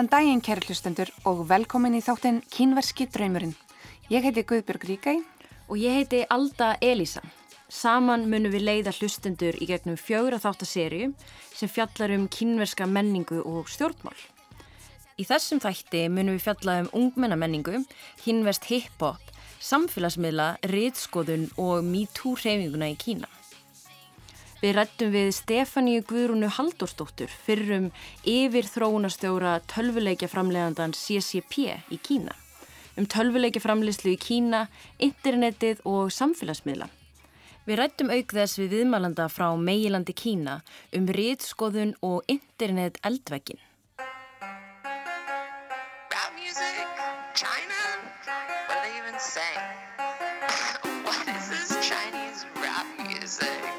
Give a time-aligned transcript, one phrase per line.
[0.00, 3.50] Góðan daginn kæri hlustendur og velkomin í þáttinn Kínverski draumurinn.
[4.08, 5.12] Ég heiti Guðbjörg Ríkæ
[5.68, 7.20] og ég heiti Alda Elísa.
[7.68, 11.10] Saman munum við leiða hlustendur í gegnum fjögur að þáttaserju
[11.52, 14.16] sem fjallar um kínverska menningu og stjórnmál.
[15.20, 17.82] Í þessum þætti munum við fjalla um ungmennamenningu,
[18.24, 19.20] kínverst hip-hop,
[19.60, 23.28] samfélagsmiðla, riðskoðun og MeToo hreyfinguna í Kína.
[24.60, 27.86] Við rættum við Stefáníu Guðrúnu Halldórsdóttur fyrrum
[28.28, 32.34] yfir þróunastjóra tölvuleikja framlegandan CCP í Kína.
[33.00, 34.66] Um tölvuleikja framleyslu í Kína,
[35.00, 36.90] internetið og samfélagsmiðla.
[37.64, 40.60] Við rættum auk þess við viðmælanda frá meilandi Kína
[40.92, 43.64] um riðskoðun og internet eldvekkin.
[47.40, 47.80] China?
[48.68, 49.54] What they even say?
[51.06, 53.69] what is this Chinese rap music?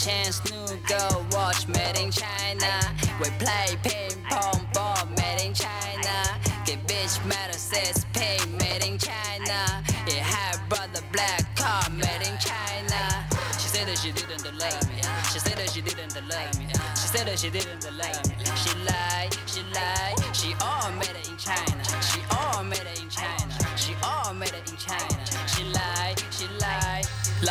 [0.00, 2.72] Chance new girl watch made in China.
[3.20, 6.16] We play ping pong ball made in China.
[6.64, 9.84] Get bitch matter says pay made in China.
[10.08, 13.28] Yeah, have brother black car made in China.
[13.60, 15.02] She said that she didn't love me.
[15.32, 16.66] She said that she didn't love me.
[16.96, 18.34] She said that she didn't love me.
[18.56, 20.16] She lied, she lied.
[20.34, 21.84] She all made it in China.
[22.00, 23.76] She all made it in China.
[23.76, 25.19] She all made it in China.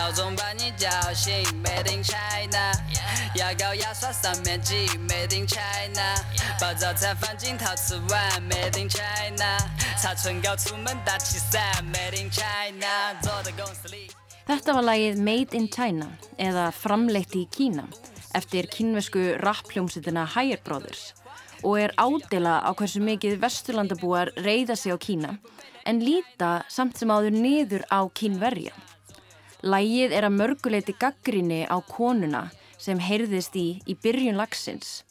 [0.08, 2.72] 老总把你叫醒，Made in China，
[3.36, 6.16] 牙膏牙刷上面挤，Made in China，
[6.58, 9.58] 把早餐放进陶瓷碗，Made in China，
[10.00, 11.62] 擦唇膏出门打起伞，
[11.92, 14.10] Made in China，坐在公司里。
[14.48, 16.08] Þetta var lagið Made in China
[16.38, 17.84] eða Framleitt í Kína
[18.32, 21.12] eftir kínvesku rappljómsutina Higher Brothers
[21.62, 25.38] og er ádela á hversu mikið vesturlandabúar reyða sig á Kína
[25.84, 28.72] en líta samt sem áður niður á kínverja.
[29.59, 32.45] Lægið er að mörguleiti gaggrinni á konuna
[32.79, 35.01] sem heyrðist í í byrjun lagsins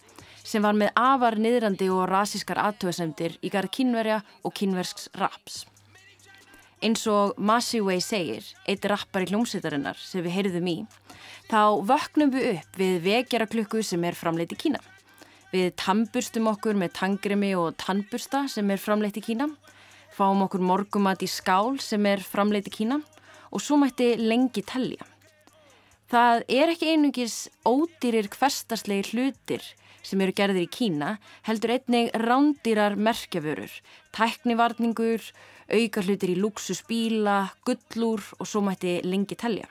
[0.41, 5.66] sem var með afar niðrandi og rasiskar aðtöðasemdir í garð kynverja og kynversks raps.
[6.81, 10.76] Eins og Masiway segir, eitt rappar í hljómsveitarinnar sem við heyrðum í,
[11.50, 14.80] þá vöknum við upp við vekjara klukku sem er framleitt í Kína.
[15.53, 19.50] Við tamburstum okkur með tangremi og tannbursta sem er framleitt í Kína,
[20.16, 23.03] fáum okkur morgumat í skál sem er framleitt í Kína
[23.53, 25.04] og svo mætti lengi tellja.
[26.09, 27.36] Það er ekki einungis
[27.69, 29.64] ódýrir hverstarslegi hlutir
[30.09, 33.72] sem eru gerðir í Kína, heldur einnig rándýrar merkjaförur,
[34.16, 35.20] tæknivarningur,
[35.69, 39.69] auka hlutir í luxusbíla, gullur og svo mætti lengi tellja.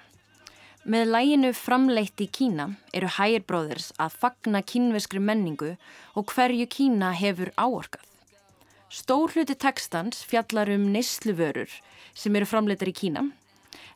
[0.87, 5.73] Með læginu framleitt í Kína eru Higher Brothers að fagna kínveskri menningu
[6.13, 8.05] og hverju Kína hefur áorkað.
[8.93, 11.73] Stór hluti tekstans fjallar um neysluvörur
[12.15, 13.25] sem eru framleittar í Kína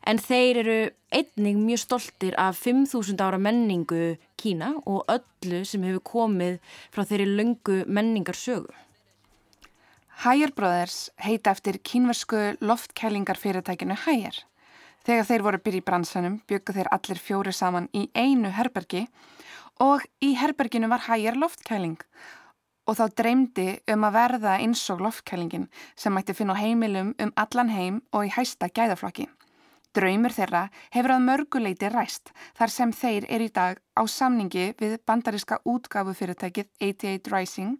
[0.06, 0.78] en þeir eru
[1.12, 6.58] einning mjög stoltir af 5.000 ára menningu Kína og öllu sem hefur komið
[6.94, 8.72] frá þeirri löngu menningarsögu.
[10.22, 14.36] Higher Brothers heita eftir kínversku loftkælingarfyrirtækinu Higher.
[15.02, 19.08] Þegar þeir voru byrjið í bransanum byggu þeir allir fjóri saman í einu herbergi
[19.82, 21.98] og í herberginu var Higher loftkæling
[22.86, 25.68] og þá dreymdi um að verða eins og loftkælingin
[25.98, 29.28] sem mætti finna á heimilum um allan heim og í hæsta gæðaflokki.
[29.92, 30.62] Draumur þeirra
[30.94, 36.70] hefur að mörguleiti ræst þar sem þeir er í dag á samningi við bandaríska útgáfufyrirtækið
[36.80, 37.76] 88 Rising,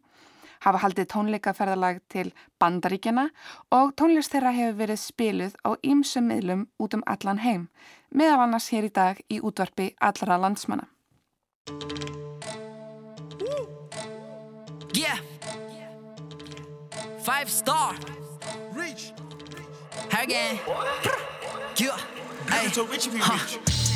[0.60, 2.28] hafa haldið tónleikaferðalag til
[2.60, 3.30] bandaríkjana
[3.72, 7.68] og tónlist þeirra hefur verið spiluð á ýmsum miðlum út um allan heim,
[8.12, 10.88] meðal annars hér í dag í útvarpi allra landsmanna.
[14.92, 15.18] Yeah.
[17.24, 17.96] Five star.
[18.76, 19.12] Reach.
[20.12, 20.58] Again
[21.81, 21.93] 哟，
[22.49, 22.67] 哎，
[23.19, 23.39] 哈，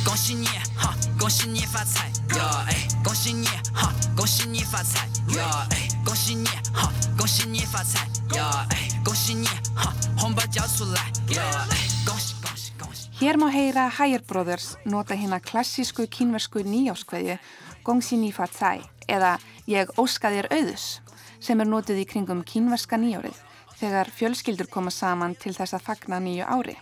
[0.04, 0.46] 恭喜你，
[0.76, 5.42] 哈，恭喜你发财，哟，哎，恭喜你，哈，恭喜你发财，哟，
[5.72, 13.10] 哎，恭喜你，哈，恭喜你发财，哟，哎，恭喜你，哈，红包交出来，哟，哎，恭喜恭喜恭喜。
[13.20, 17.38] Hér má heyra Higher Brothers nota hérna klassísku kínversku nýjáskveðju
[17.84, 19.40] Gongxi Ni Fa Tsai eða
[19.70, 21.00] Ég óska þér auðus
[21.40, 23.38] sem er notið í kringum kínverska nýjárið
[23.78, 26.76] þegar fjölskyldur koma saman til þess að fagna nýju ári.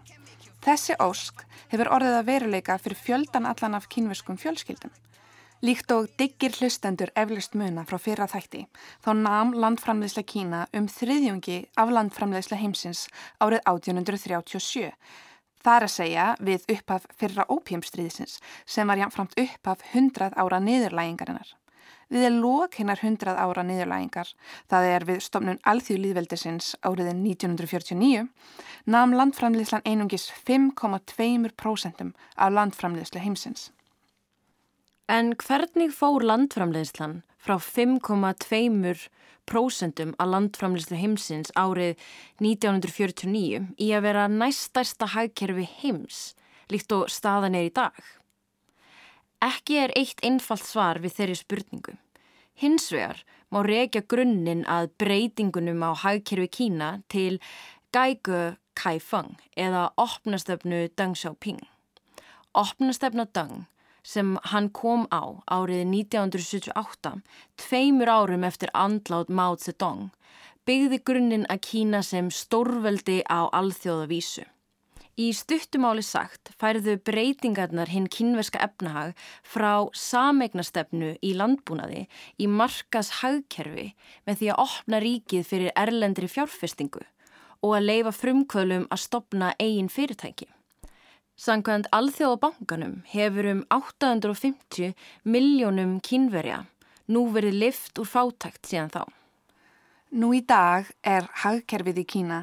[0.64, 4.92] Þessi ósk hefur orðið að veruleika fyrir fjöldan allan af kínverskum fjölskyldum.
[5.64, 8.62] Líkt og diggir hlustendur eflust muna frá fyrra þætti,
[9.04, 13.06] þá nam landframleysla Kína um þriðjungi af landframleysla heimsins
[13.44, 14.88] árið 1837.
[15.64, 21.52] Það er að segja við upphaf fyrra ópjumstriðisins sem var jáfnframt upphaf 100 ára niðurlægingarinnar.
[22.14, 24.28] Við er lók hinnar 100 ára niðurlægingar,
[24.70, 28.30] það er við stopnun alþjóðlýðveldisins áriðin 1949,
[28.86, 33.74] namn landframleyslan einungis 5,2% af landframleyslu heimsins.
[35.10, 41.98] En hvernig fór landframleiðslan frá 5,2% að landframleiðslu heimsins árið
[42.38, 46.38] 1949 í að vera næstærsta hagkerfi heims,
[46.70, 47.98] líkt og staðan er í dag?
[49.42, 51.98] Ekki er eitt einfalt svar við þeirri spurningu.
[52.54, 57.40] Hins vegar má reykja grunninn að breytingunum á hagkerfi Kína til
[57.94, 61.60] Gaigu Kaifeng eða opnastöfnu Deng Xiaoping.
[62.54, 63.66] Opnastöfna Deng
[64.04, 67.22] sem hann kom á árið 1978,
[67.56, 70.10] tveimur árum eftir andlátt Mao Zedong,
[70.68, 74.44] byggði grunninn að Kína sem stórveldi á alþjóðavísu.
[75.14, 79.12] Í stuttumáli sagt færðu breytingarnar hinn kynverska efnahag
[79.46, 82.08] frá samegnastefnu í landbúnaði
[82.42, 83.92] í markas hagkerfi
[84.26, 87.04] með því að opna ríkið fyrir erlendri fjárfestingu
[87.62, 90.50] og að leifa frumkvölum að stopna eigin fyrirtæki.
[91.38, 96.64] Sankvæmt alþjóðabankanum hefur um 850 miljónum kynverja
[97.06, 99.02] nú verið lift úr fátækt síðan þá.
[100.14, 102.36] Nú í dag er hagkerfið í Kína,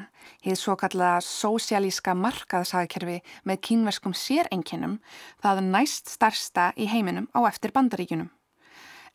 [0.44, 3.14] hér svo kallaða sósialíska markaðshagkerfi
[3.48, 4.98] með kínverskum sérenginum,
[5.40, 8.28] það næst starsta í heiminum á eftir bandaríkunum.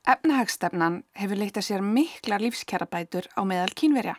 [0.09, 4.17] Efnahagstefnan hefur leitt að sér mikla lífskjærabætur á meðal kínverja.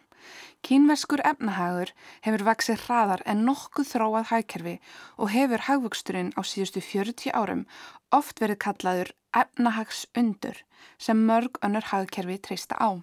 [0.63, 1.91] Kínverskur efnahagur
[2.23, 4.79] hefur vaksið hraðar en nokkuð þróað hagkerfi
[5.19, 7.67] og hefur hagvöxturinn á síðustu 40 árum
[8.15, 10.63] oft verið kallaður efnahagsundur
[10.95, 13.03] sem mörg önnur hagkerfi treysta á.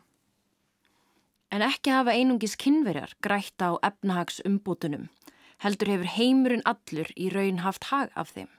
[1.56, 5.06] En ekki hafa einungis kynverjar grætt á efnahagsumbútunum,
[5.64, 8.50] heldur hefur heimurinn allur í raun haft hag af þeim.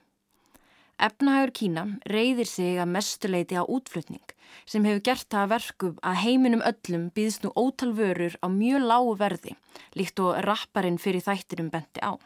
[0.97, 4.33] Efnahagur Kína reyðir sig að mestuleiti á útflutning
[4.65, 9.15] sem hefur gert það verkum að heiminum öllum býðst nú ótal vörur á mjög lágu
[9.21, 9.57] verði
[9.93, 12.17] líkt og rapparinn fyrir þættinum benti á.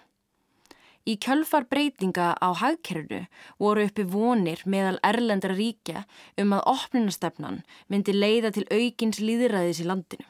[1.03, 3.25] Í kjölfar breytinga á hagkerfnu
[3.59, 6.07] voru uppi vonir meðal erlendra ríkja
[6.39, 10.30] um að opninastefnan myndi leiða til aukins líðræðis í landinu.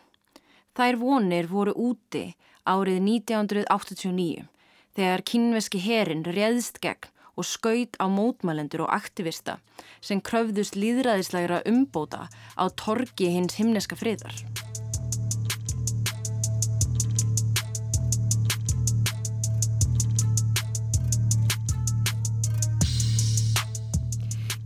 [0.79, 2.31] Þær vonir voru úti
[2.69, 4.47] árið 1989
[4.95, 9.59] þegar kynveski herin réðst gegn og skaut á mótmælendur og aktivista
[10.05, 14.35] sem kröfðust líðræðislegra umbóta á torgi hins himneska friðar.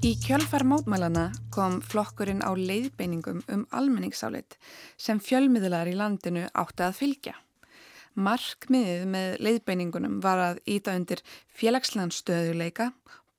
[0.04, 4.58] Í kjölfar mótmælana kom flokkurinn á leiðbeiningum um almenningsálit
[5.00, 7.32] sem fjölmiðlar í landinu átti að fylgja.
[8.12, 12.90] Markmiðið með leiðbeiningunum var að íta undir félagslegan stöðuleika,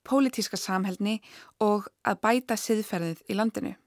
[0.01, 1.19] pólitíska samhælni
[1.61, 3.77] og að bæta siðferðið í landinu.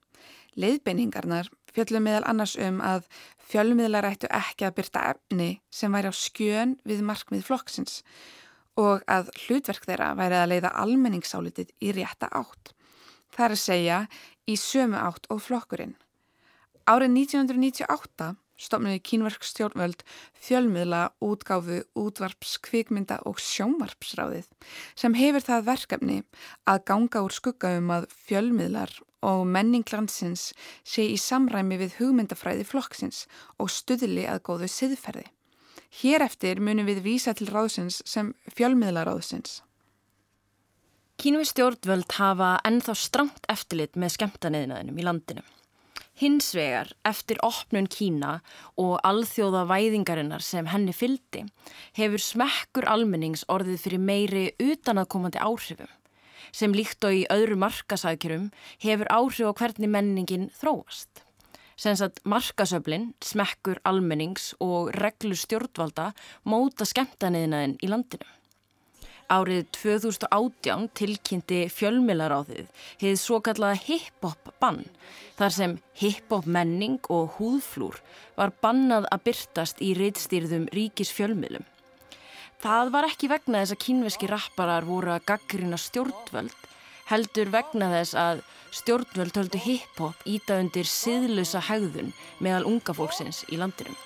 [0.55, 3.11] Leiðbeiningarnar fjöllum meðal annars um að
[3.51, 8.38] fjölmiðlar ættu ekki að byrta efni sem væri á skjön við markmið flokksins og
[8.79, 12.75] að hlutverk þeirra væri að leiða almenningsálitið í rétta átt.
[13.35, 14.03] Það er að segja
[14.49, 15.97] í sömu átt og flokkurinn.
[16.89, 20.03] Árið 1998 stopnuði kínverk stjórnvöld
[20.43, 24.49] fjölmiðla útgáfu útvarps, kvikmynda og sjónvarpsráðið
[24.99, 26.19] sem hefur það verkefni
[26.67, 28.95] að ganga úr skugga um að fjölmiðlar
[29.29, 30.53] og menninglandsins
[30.87, 33.27] sé í samræmi við hugmyndafræði flokksins
[33.59, 35.27] og stuðli að góðu siðferði.
[35.89, 39.63] Hér eftir munum við vísa til ráðsins sem fjölmiðlaráðsins.
[41.19, 45.43] Kínvi stjórnvöld hafa ennþá stramt eftirlit með skemmtaneðinaðinum í landinu.
[46.19, 48.41] Hins vegar, eftir opnun Kína
[48.79, 51.45] og alþjóða væðingarinnar sem henni fyldi,
[51.95, 55.91] hefur smekkur almennings orðið fyrir meiri utanaðkomandi áhrifum,
[56.51, 58.51] sem líkt og í öðru markasækjurum
[58.83, 61.25] hefur áhrif á hvernig menningin þróast.
[61.79, 66.11] Sens að markasöflin, smekkur almennings og reglur stjórnvalda
[66.51, 68.27] móta skemmtaniðinaðin í landinu.
[69.29, 74.87] Árið 2018 tilkynnti fjölmilaráðið hefði svo kallaða hip-hop bann
[75.37, 78.01] þar sem hip-hop menning og húðflúr
[78.39, 81.67] var bannað að byrtast í reytstýrðum ríkis fjölmilum.
[82.59, 86.57] Það var ekki vegna þess að kínveski rapparar voru að gaggrina stjórnvöld,
[87.13, 92.13] heldur vegna þess að stjórnvöld höldu hip-hop íta undir siðlusa hegðun
[92.45, 93.97] meðal unga fólksins í landinum.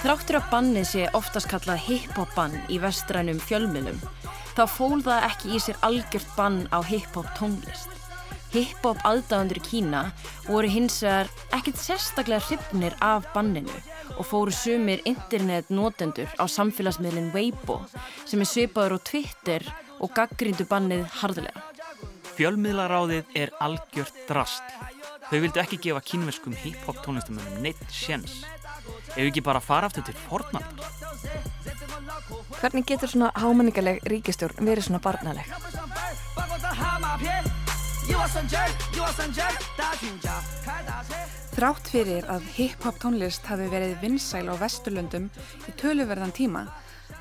[0.00, 3.98] Þráttur að bannið sé oftast kallað hip-hop bann í vestrænum fjölmjölum,
[4.60, 7.94] þá fól það ekki í sér algjört bann á hip-hop tónlist.
[8.52, 10.02] Hip-hop aðdáðandur í Kína
[10.44, 13.72] voru hins vegar ekkert sérstaklega hrifnir af banninu
[14.18, 17.78] og fóru sumir internetnotendur á samfélagsmiðlinn Weibo
[18.26, 19.64] sem er svipaður á Twitter
[19.96, 21.64] og gaggrindu bannið harðilega.
[22.36, 24.76] Fjölmiðlaráðið er algjört drast.
[25.30, 28.42] Þau vildu ekki gefa kínverskum hip-hop tónlistamönnum neitt sjens.
[29.16, 30.90] Ef ekki bara fara aftur til fornaldar.
[32.60, 35.46] Hvernig getur svona hámenningaleg ríkistjórn verið svona barnaleg?
[41.54, 45.30] Þrátt fyrir að hip-hop tónlist hafi verið vinsæl á vesturlöndum
[45.68, 46.66] í töluverðan tíma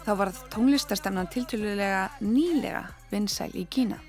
[0.05, 4.00] þá varð tónlistastemnan tiltölulega nýlega vinsæl í Kína.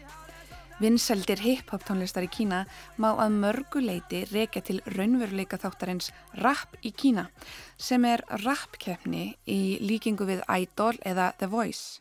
[0.81, 2.63] Vinsældir hip-hop tónlistar í Kína
[2.97, 6.09] má að mörgu leiti reykja til raunveruleika þáttarins
[6.41, 7.27] rap í Kína
[7.77, 12.01] sem er rapkeppni í líkingu við Idol eða The Voice.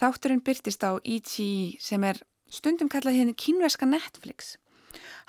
[0.00, 4.56] Þátturinn byrtist á ETE sem er stundum kallað henni kínveska Netflix.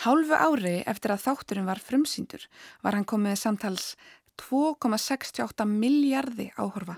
[0.08, 2.48] Hálfu ári eftir að þátturinn var frumsýndur
[2.79, 3.98] var hann komið samtals
[4.39, 6.96] 2,68 miljardi áhorfa.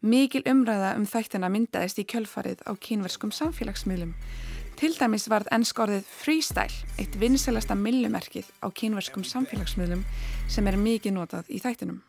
[0.00, 4.14] Mikil umræða um þættina myndaðist í kjölfarið á kínverskum samfélagsmiðlum.
[4.80, 10.06] Til dæmis varð ennskorðið freestyle, eitt vinselasta millumerkið á kínverskum samfélagsmiðlum
[10.48, 12.00] sem er mikið notað í þættinum.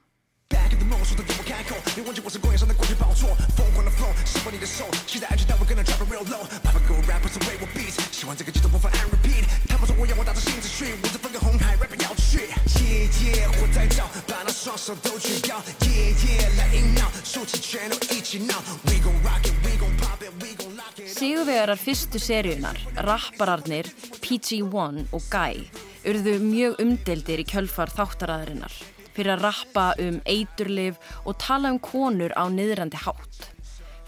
[1.00, 19.14] 梦说的给我开口，别忘记我是公演上的过去报错，疯狂的 flow，喜欢你的手，期待安全带我跟着 drop real low，麻烦各位 rappers 为我 beat，喜欢这个节奏播放 and repeat，他们说我要我打着新子去，我这分个红海 rap 要去，yeah yeah，火在照，把那双手都举高，yeah yeah，来硬闹，竖起拳头一起闹，we gon
[19.24, 23.88] rock it，we gon pop it，we gon lock it。Sigurvegarar fyrstu seríunar, rappararnir
[24.20, 25.64] PG-1 og Guy,
[26.06, 28.74] urðu mjög umdeldir í kjölfar þáttaraðarinnar
[29.15, 33.51] fyrir að rappa um eiturlif og tala um konur á niðrandi hátt.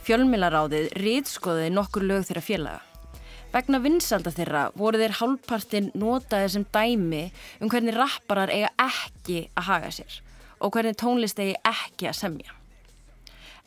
[0.03, 2.81] Fjölmilaráðið riðskoði nokkur lög þeirra félaga.
[3.53, 7.27] Vegna vinsalda þeirra voru þeir hálfpartinn notaði sem dæmi
[7.61, 10.19] um hvernig rapparar eiga ekki að haga sér
[10.63, 12.55] og hvernig tónlist eigi ekki að semja.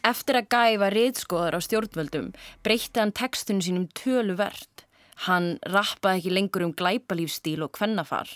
[0.06, 2.32] Eftir að gæfa riðskoðar á stjórnvöldum
[2.66, 4.85] breytti hann textunum sínum tölu verðt.
[5.24, 8.28] Hann rappaði ekki lengur um glæpalífstíl og kvennafar,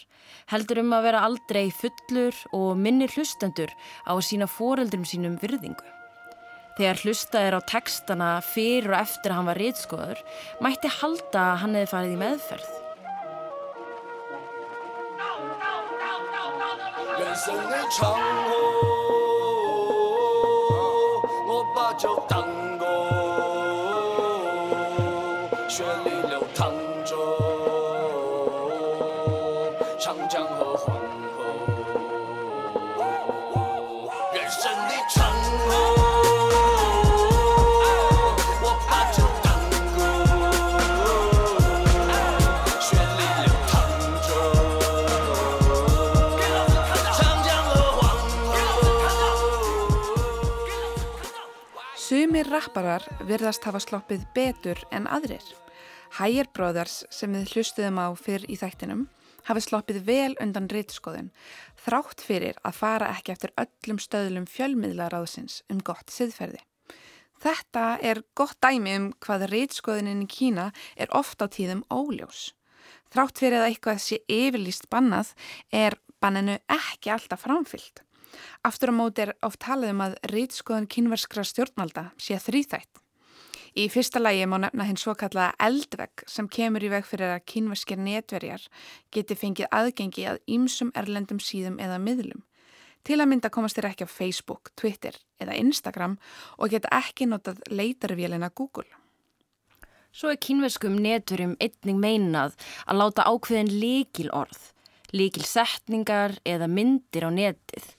[0.49, 3.73] heldur um að vera aldrei fullur og minni hlustendur
[4.09, 5.85] á að sína foreldrum sínum virðingu.
[6.79, 10.25] Þegar hlustaðir á tekstana fyrir og eftir að hann var reytskoður,
[10.65, 12.71] mætti halda að hann hefði farið í meðferð.
[15.21, 15.71] No, no,
[22.41, 22.70] no,
[52.41, 55.43] Sumir rapparar virðast hafa sloppið betur en aðrir.
[56.17, 59.03] Higher Brothers sem við hlustuðum á fyrr í þættinum
[59.45, 61.29] hafi sloppið vel undan reytskoðun
[61.85, 66.65] þrátt fyrir að fara ekki eftir öllum stöðlum fjölmiðlaráðsins um gott siðferði.
[67.45, 72.55] Þetta er gott dæmi um hvað reytskoðunin í Kína er ofta á tíðum óljós.
[73.13, 75.35] Þrátt fyrir að eitthvað sé yfirlýst bannað
[75.69, 78.01] er banninu ekki alltaf framfyllt.
[78.67, 83.01] Aftur á móti er oft talað um að rýtskoðun kynverskra stjórnvalda sé þrýþætt.
[83.79, 87.45] Í fyrsta lægi má nefna hinn svo kallaða eldvegg sem kemur í veg fyrir að
[87.53, 88.65] kynverskir netverjar
[89.15, 92.43] geti fengið aðgengi að ýmsum erlendum síðum eða miðlum.
[93.07, 96.19] Til að mynda komast þér ekki á Facebook, Twitter eða Instagram
[96.59, 98.91] og geta ekki notað leitarvélina Google.
[100.11, 102.59] Svo er kynverskum netverjum einning meinað
[102.91, 104.59] að láta ákveðin líkil orð,
[105.15, 107.95] líkil setningar eða myndir á netið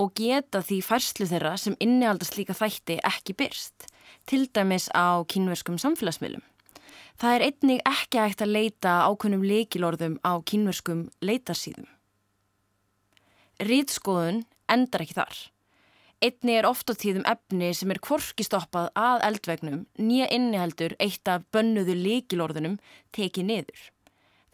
[0.00, 3.86] og geta því færslu þeirra sem innihaldast líka þætti ekki byrst,
[4.26, 6.42] til dæmis á kínverskum samfélagsmiðlum.
[7.20, 11.86] Það er einnig ekki hægt að leita ákunnum leikilorðum á kínverskum leitarsýðum.
[13.62, 15.36] Rýtskoðun endar ekki þar.
[16.24, 21.28] Einni er oft á tíðum efni sem er kvorki stoppað að eldvegnum nýja inniheldur eitt
[21.28, 22.78] af bönnuðu leikilorðunum
[23.14, 23.80] tekið niður.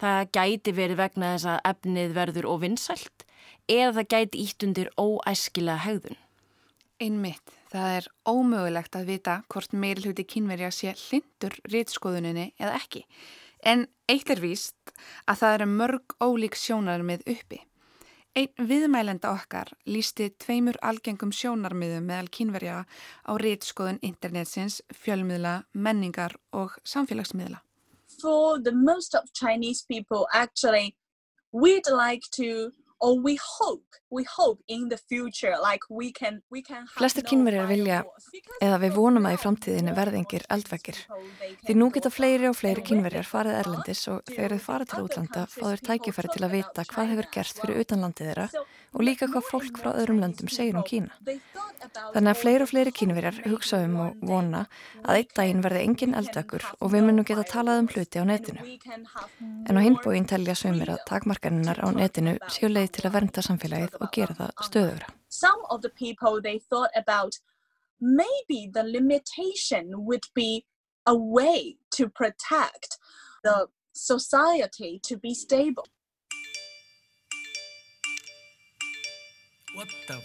[0.01, 3.25] Það gæti verið vegna þess að efnið verður ofinsælt
[3.69, 6.19] eða það gæti ítt undir óæskilega hegðun.
[7.01, 13.05] Einmitt, það er ómögulegt að vita hvort meiri hluti kynverja sé hlindur rýtskoðuninni eða ekki.
[13.65, 14.93] En eitt er víst
[15.29, 17.61] að það eru mörg ólík sjónarmið uppi.
[18.31, 22.77] Einn viðmælenda okkar lísti tveimur algengum sjónarmiðum meðal kynverja
[23.27, 27.59] á rýtskoðun internetsins, fjölmiðla, menningar og samfélagsmiðla.
[28.21, 30.95] For the most of Chinese people actually
[31.51, 36.61] we'd like to or we hope, we hope in the future, like we can, we
[36.61, 38.01] can Flestir kynverjar vilja,
[38.61, 40.99] eða við vonum að í framtíðinni verðingir eldvekkir.
[41.65, 45.47] Því nú geta fleiri og fleiri kynverjar farið erlendis og þegar þau fara til útlanda
[45.49, 48.47] fá þau tækifæri til að vita hvað hefur gerst fyrir utanlandið þeirra
[48.91, 51.15] og líka hvað fólk frá öðrum löndum segir um Kína.
[52.11, 54.65] Þannig að fleiri og fleiri kínverjar hugsa um og vona
[55.05, 58.65] að einn daginn verði engin eldvekkur og við munum geta talað um hluti á netinu.
[59.69, 63.97] En á hinbóin telja sömur að takmarkaninnar á netinu séu leið til að vernda samfélagið
[63.99, 65.09] og gera það stöðugra.
[65.29, 67.39] Some of the people they thought about
[67.99, 70.65] maybe the limitation would be
[71.05, 72.97] a way to protect
[73.43, 75.87] the society to be stable.
[79.75, 80.23] What the f?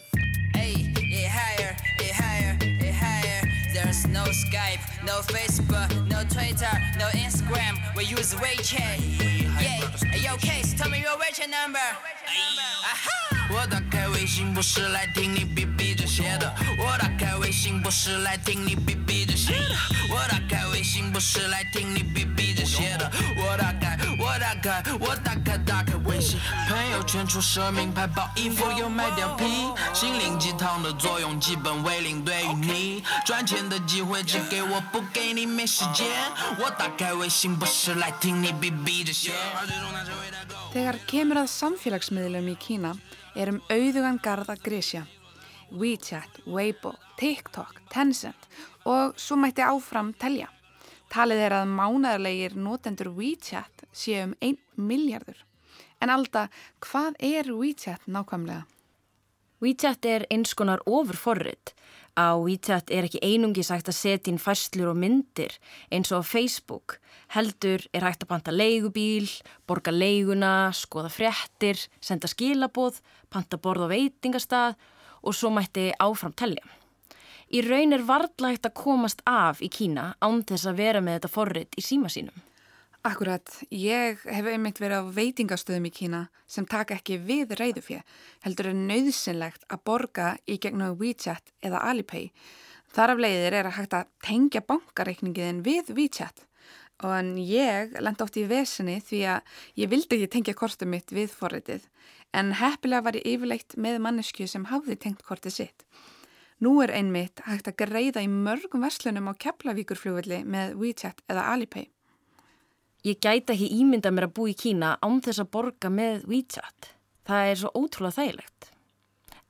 [0.55, 2.26] Hey, it higher, it higher, it higher.
[3.86, 7.78] There's no Skype, no Facebook, no Twitter, no Instagram.
[7.96, 9.00] We use WeChat.
[9.60, 11.80] Yeah, hey, yo, Case, tell me your WeChat number.
[11.80, 13.10] Aha!
[13.54, 19.76] 我打开微信不是来听你逼逼这些的，我打开微信不是来听你逼逼这些的，
[20.10, 23.98] 我打开微信不是来听你逼逼这些的，我打开，
[24.36, 29.46] 我打开，我打开，打开微信，朋友圈出奢名牌包衣服又卖掉皮，
[29.94, 36.08] 心灵鸡汤的作用基本为零，对于你赚钱的机会只给我不给你没时间，
[36.60, 39.32] 我打开微信不是来听你逼逼这些。
[40.74, 42.94] Þegar kemur að samfélagsmiðlum í Kína
[43.36, 45.04] er um auðugan garð að grísja.
[45.72, 48.48] WeChat, Weibo, TikTok, Tencent
[48.84, 50.48] og svo mætti áfram telja.
[51.12, 55.39] Talið er að mánaðarlegir notendur WeChat séu um 1 miljardur.
[56.01, 56.49] En Alda,
[56.85, 58.67] hvað er WeChat nákvæmlega?
[59.65, 61.73] WeChat er eins konar ofurforrið.
[62.17, 65.57] Á WeChat er ekki einungi sagt að setja inn færslur og myndir
[65.93, 66.99] eins og Facebook.
[67.33, 69.29] Heldur er hægt að panta leigubíl,
[69.69, 73.01] borga leiguna, skoða fréttir, senda skilaboð,
[73.33, 74.77] panta borð á veitingastað
[75.25, 76.65] og svo mætti áfram telja.
[77.53, 81.21] Í raun er varðla hægt að komast af í Kína án þess að vera með
[81.21, 82.45] þetta forrið í síma sínum.
[83.07, 88.01] Akkurat, ég hef einmitt verið á veitingastöðum í Kína sem taka ekki við reyðufjö,
[88.43, 92.33] heldur er nöðsynlegt að borga í gegnum WeChat eða Alipay.
[92.91, 96.43] Þar af leiðir er að hægt að tengja bankareikningiðin við WeChat
[97.07, 101.15] og en ég lenda oft í vesinni því að ég vildi ekki tengja kortið mitt
[101.15, 101.87] við forritið
[102.35, 105.87] en heppilega var ég yfirleitt með mannesku sem hafði tengt kortið sitt.
[106.59, 111.93] Nú er einmitt hægt að greiða í mörgum verslunum á Keflavíkurfljóðvilli með WeChat eða Alipay.
[113.07, 116.89] Ég gæti ekki ímynda mér að bú í Kína án þess að borga með WeChat.
[117.27, 118.71] Það er svo ótrúlega þægilegt.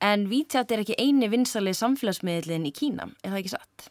[0.05, 3.87] En WeChat er ekki eini vinsalið samfélagsmiðlinn í Kína, er það ekki satt?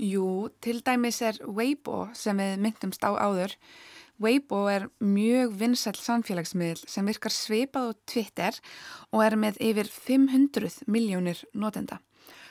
[0.00, 3.52] Jú, til dæmis er Weibo sem við myndumst á áður.
[4.22, 8.58] Weibo er mjög vinsall samfélagsmiðl sem virkar svipað á Twitter
[9.12, 12.00] og er með yfir 500 miljónir notenda.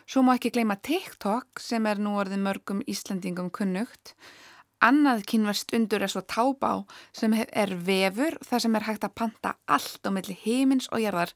[0.06, 4.14] Svo má ekki gleyma TikTok sem er nú orðið mörgum Íslandingum kunnugt.
[4.82, 6.72] Annað kynverst undur er svo tábá
[7.14, 11.36] sem er vefur þar sem er hægt að panta allt á milli heimins og jarðar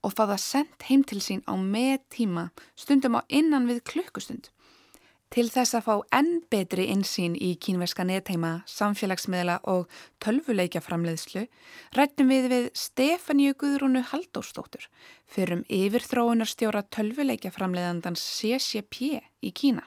[0.00, 4.48] og fá það sendt heim til sín á með tíma stundum á innan við klukkustund.
[5.34, 9.90] Til þess að fá enn betri insýn í kínverska netheima, samfélagsmiðla og
[10.22, 11.42] tölvuleikjaframleiðslu
[11.98, 14.86] rættum við við Stefáníu Guðrúnu Haldórsdóttur
[15.26, 19.84] fyrir um yfirþróunarstjóra tölvuleikjaframleiðandans CCP í Kína.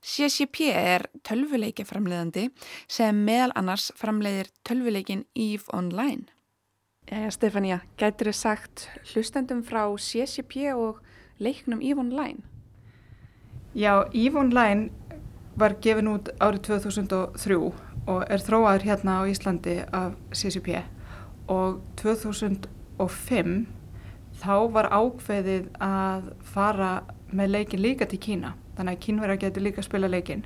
[0.00, 2.46] CCP er tölvuleikjaframleiðandi
[2.88, 6.24] sem meðal annars framleiðir tölvuleikin EVE Online.
[7.10, 11.02] Eða Stefania, gætir þið sagt hlustendum frá CCP og
[11.42, 12.40] leiknum EVE Online?
[13.74, 14.88] Já, EVE Online
[15.60, 20.80] var gefin út árið 2003 og er þróaður hérna á Íslandi af CCP
[21.50, 23.54] og 2005
[24.40, 26.92] þá var ákveðið að fara
[27.30, 30.44] með leikin líka til Kína þannig að kínverðar getur líka að spila leikin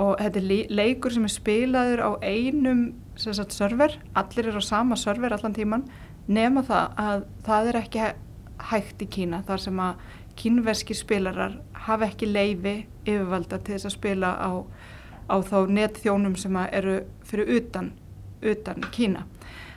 [0.00, 2.82] og þetta er leikur sem er spilaður á einum
[3.16, 5.86] sagt, server, allir er á sama server allan tíman
[6.26, 8.08] nema það að það er ekki
[8.70, 10.02] hægt í Kína þar sem að
[10.38, 14.50] kínverski spilarar hafa ekki leiði yfirvalda til þess að spila á,
[15.30, 16.96] á þá netþjónum sem eru
[17.28, 17.92] fyrir utan,
[18.42, 19.26] utan Kína.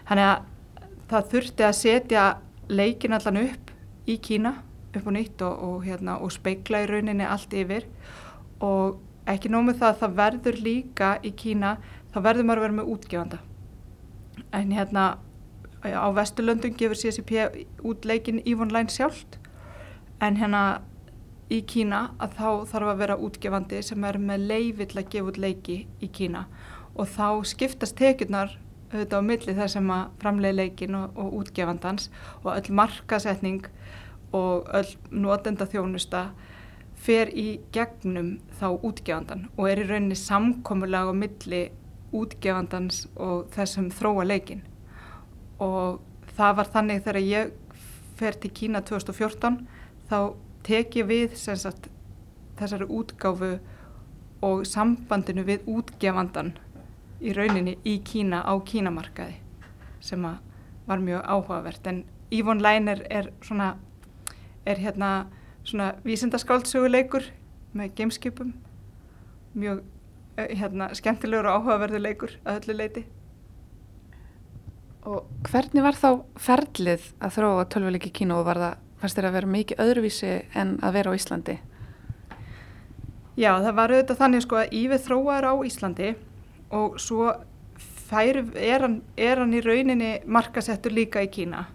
[0.07, 2.23] Þannig að það þurfti að setja
[2.69, 3.73] leikin allan upp
[4.07, 4.55] í Kína
[4.99, 7.87] upp á nýtt og, og, hérna, og speikla í rauninni allt yfir.
[8.63, 8.97] Og
[9.29, 11.77] ekki nómið það að það verður líka í Kína,
[12.13, 13.39] þá verður maður að vera með útgefanda.
[14.55, 15.07] En hérna
[15.83, 19.39] á Vesturlöndum gefur CCP út leikin EVE Online sjálft.
[20.21, 20.81] En hérna
[21.53, 25.31] í Kína að þá þarf að vera útgefandi sem er með leiði til að gefa
[25.31, 26.47] út leiki í Kína.
[26.97, 28.57] Og þá skiptast tekjurnar
[28.91, 32.09] auðvitað á milli þar sem að framlega leikin og, og útgefandans.
[32.43, 33.67] Og öll markasetning
[34.35, 36.29] og öll notenda þjónusta
[36.97, 41.61] fer í gegnum þá útgefandan og er í rauninni samkomulag á milli
[42.15, 44.63] útgefandans og þessum þróa leikin
[45.63, 46.01] og
[46.37, 47.55] það var þannig þegar ég
[48.17, 49.59] fer til Kína 2014
[50.09, 50.19] þá
[50.67, 51.89] tek ég við sagt,
[52.57, 53.57] þessari útgáfu
[54.45, 56.53] og sambandinu við útgefandan
[57.21, 59.39] í rauninni í Kína á Kínamarkaði
[60.03, 60.23] sem
[60.87, 61.87] var mjög áhugavert.
[61.87, 63.75] En Yvonne Leiner er svona
[64.67, 65.11] er hérna
[65.67, 67.27] svona vísindaskáldsöguleikur
[67.77, 68.53] með gameskipum
[69.57, 69.83] mjög
[70.37, 73.05] hérna skemmtilegur og áhugaverður leikur að öllu leiti
[75.07, 76.09] Og hvernig var þá
[76.41, 80.73] ferlið að þróa tölvuleiki kínu og var það fannst þér að vera mikið öðruvísi en
[80.83, 81.55] að vera á Íslandi?
[83.37, 86.09] Já, það var auðvitað þannig sko að Ífið þróaður á Íslandi
[86.75, 87.29] og svo
[88.09, 91.67] færi, er, hann, er hann í rauninni markasettur líka í Kína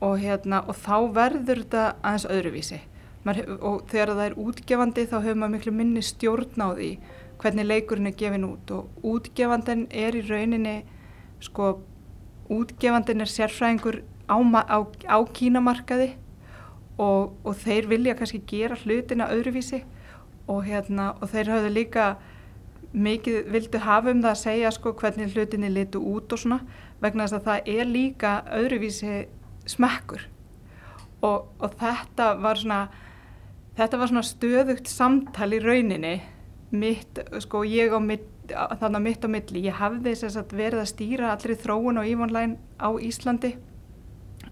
[0.00, 2.80] og, hérna, og þá verður þetta aðeins öðruvísi.
[3.24, 6.90] Mar, og þegar það er útgefandi þá hefur maður miklu minni stjórn á því
[7.40, 8.70] hvernig leikurinn er gefin út.
[8.74, 10.76] Og útgefandin er í rauninni
[11.44, 11.78] sko
[12.52, 14.36] útgefandin er sérfræðingur á,
[14.68, 16.14] á, á kínamarkaði.
[16.94, 19.82] Og, og þeir vilja kannski gera hlutina öðruvísi.
[20.46, 22.08] Og, hérna, og þeir hafðu líka
[22.94, 26.60] mikið vildu hafa um það að segja sko hvernig hlutinni litu út og svona.
[27.02, 29.16] Vegna þess að það er líka öðruvísi
[29.70, 30.28] smekkur.
[31.24, 32.80] Og, og þetta var svona
[33.78, 36.14] þetta var svona stöðugt samtal í rauninni.
[36.74, 40.16] Mitt, sko ég á mitt þannig að mitt á milli, ég hafði
[40.52, 43.54] verið að stýra allri þróun og ívonlæn á Íslandi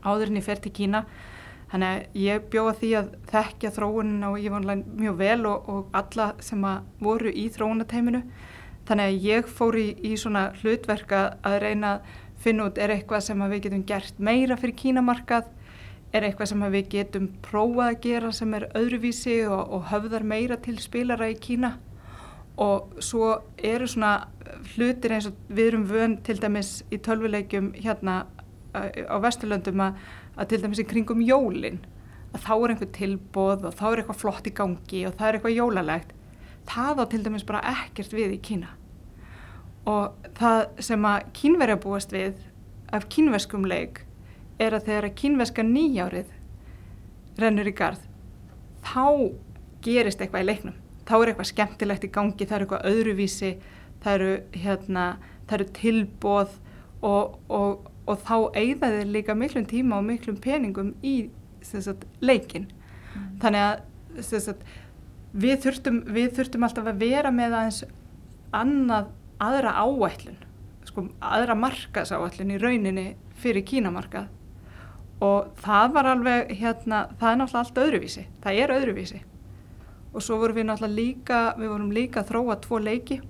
[0.03, 1.05] áður en ég fer til Kína.
[1.73, 6.33] Þannig að ég bjóða því að þekkja þróunin á Ívonlæn mjög vel og, og alla
[6.45, 6.67] sem
[7.01, 8.21] voru í þróunateiminu.
[8.89, 12.11] Þannig að ég fór í, í svona hlutverka að reyna að
[12.43, 15.49] finna út er eitthvað sem við getum gert meira fyrir kínamarkað,
[16.13, 20.59] er eitthvað sem við getum prófað að gera sem er öðruvísi og, og höfðar meira
[20.61, 21.77] til spilara í Kína.
[22.61, 24.27] Og svo eru svona
[24.75, 28.27] hlutir eins og við erum vön til dæmis í tölvuleikjum hérna
[28.77, 30.03] á Vesturlöndum að
[30.37, 31.81] að til dæmis í kringum jólinn
[32.33, 35.39] að þá er einhver tilbóð og þá er eitthvað flott í gangi og það er
[35.39, 36.15] eitthvað jólalegt.
[36.69, 38.71] Það á til dæmis bara ekkert við í Kína
[39.89, 42.39] og það sem að kínverja búast við
[42.93, 44.05] af kínverskum leik
[44.63, 46.33] er að þegar að kínverska nýjárið
[47.41, 48.03] rennur í gard
[48.87, 49.33] þá
[49.83, 50.77] gerist eitthvað í leiknum
[51.09, 53.53] þá er eitthvað skemmtilegt í gangi það er eitthvað öðruvísi
[54.03, 55.07] það eru, hérna,
[55.49, 56.53] það eru tilbóð
[57.03, 61.17] og, og, og þá eigðaði líka miklum tíma og miklum peningum í
[61.63, 63.27] sagt, leikin mm.
[63.43, 64.63] þannig að sagt,
[65.33, 67.83] við, þurftum, við þurftum alltaf að vera með aðeins
[68.53, 69.11] annað
[69.43, 70.39] aðra áætlun
[70.87, 73.07] sko, aðra markasáætlun í rauninni
[73.43, 74.31] fyrir kínamarkað.
[75.23, 79.21] Og það var alveg hérna, það er náttúrulega allt öðruvísi það er öðruvísi.
[80.13, 83.21] Og svo vorum við náttúrulega líka við vorum líka að þróa tvo leiki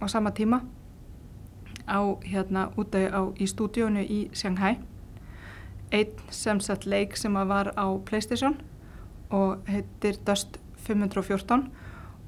[0.00, 0.62] á sama tíma
[1.86, 4.76] á hérna úti á, í stúdíónu í Shanghai.
[5.94, 8.56] Einn sem sett leik sem var á Playstation
[9.30, 11.70] og heitir Dust 514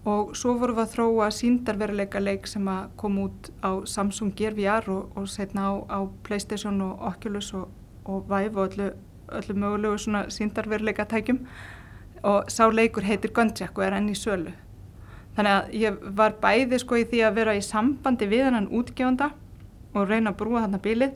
[0.04, 4.87] og svo vorum við að þróa síndarveruleika leik sem kom út á Samsung Gear VR
[4.90, 7.68] og, og setna á, á Playstation og Oculus og,
[8.04, 8.92] og Vive og öllu,
[9.28, 11.42] öllu mögulegu svona síndarveruleika tækjum
[12.22, 14.54] og sá leikur heitir Gunjack og er enn í sölu
[15.37, 19.30] þannig að ég var bæði sko í því að vera í sambandi við hann útgefanda
[19.94, 21.14] og reyna að brúa þarna bílið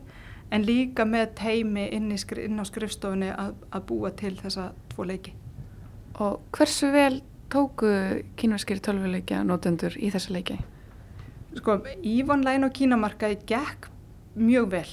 [0.52, 5.32] en líka með teimi inn, inn á skrifstofunni að, að búa til þessa tvo leiki.
[6.20, 7.88] Og hversu vel tóku
[8.40, 10.58] kínverskir tölvuleikja nótendur í þessa leiki?
[11.58, 13.90] Sko, Ívonlæn og kínamarkaði gekk
[14.38, 14.88] mjög vel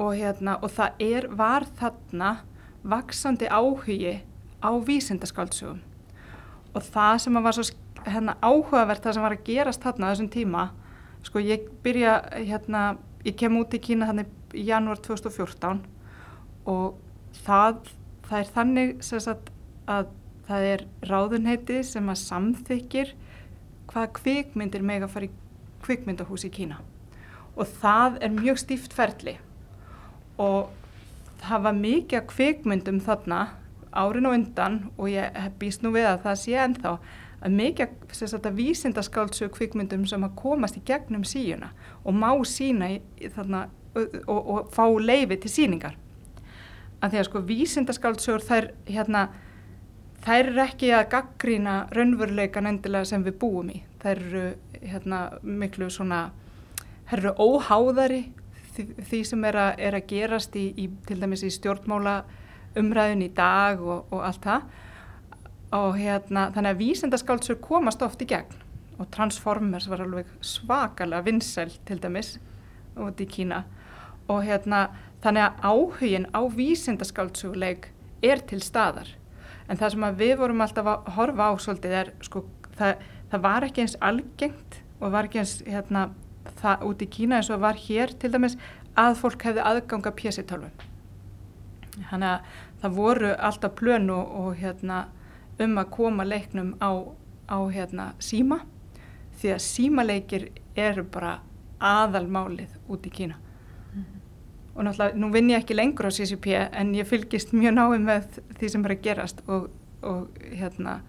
[0.00, 2.32] og, hérna, og það er, var þarna
[2.82, 4.16] vaksandi áhugi
[4.62, 5.80] á vísindaskáldsugum
[6.72, 7.66] og það sem var svo
[8.06, 10.66] hérna, áhugavert það sem var að gerast þarna þessum tíma
[11.22, 12.82] sko ég byrja hérna
[13.26, 15.82] ég kem út í Kína þannig í janúar 2014
[16.70, 16.98] og
[17.44, 17.78] það,
[18.26, 19.52] það er þannig sagt,
[19.86, 20.10] að
[20.52, 23.14] það er ráðunheiti sem að samþykir
[23.92, 25.32] hvaða kvikmyndir meg að fara í
[25.82, 26.78] kvikmyndahús í Kína.
[27.56, 29.36] Og það er mjög stíft ferli.
[30.40, 30.70] Og
[31.42, 33.42] það var mikið kvikmyndum þarna
[33.92, 36.92] árin og undan og ég býst nú við að það sé ennþá
[37.42, 41.72] að mikið vísindaskáldsög kvikmyndum sem að komast í gegnum síuna
[42.04, 43.00] og má sína í
[43.34, 43.66] þarna,
[43.98, 45.98] og, og, og fá leifi til síningar
[47.02, 49.26] að því að sko vísindaskáldsögur þær hérna
[50.22, 53.82] þær eru ekki að gaggrína raunveruleikan endilega sem við búum í.
[54.02, 54.44] Þær eru
[54.82, 56.22] hérna miklu svona
[57.10, 58.22] þær eru óháðari
[58.74, 62.22] því, því sem er að, er að gerast í, í, til dæmis í stjórnmála
[62.78, 64.66] umræðun í dag og, og allt það.
[65.72, 68.58] Og hérna þannig að vísendaskáldsur komast oft í gegn.
[69.00, 72.36] Og Transformers var alveg svakalega vinsæl til dæmis
[73.00, 73.64] út í Kína.
[74.30, 74.86] Og hérna
[75.24, 77.90] þannig að áhugin á vísendaskáldsugleik
[78.22, 79.10] er til staðar
[79.72, 82.44] en það sem við vorum alltaf að horfa á svolítið er sko
[82.76, 86.10] það, það var ekki eins algengt og var ekki eins hérna
[86.60, 88.58] það út í Kína eins og var hér til dæmis
[88.98, 90.74] að fólk hefði aðganga pjessitálfum.
[92.10, 95.06] Þannig að það voru alltaf plön og, og hérna,
[95.62, 96.90] um að koma leiknum á,
[97.48, 98.62] á hérna, síma
[99.40, 101.38] því að símaleikir eru bara
[101.82, 103.38] aðalmálið út í Kína.
[104.72, 108.38] Og náttúrulega, nú vinn ég ekki lengur á CCP en ég fylgist mjög náið með
[108.56, 109.68] því sem er að gerast og,
[110.00, 111.00] og hérna,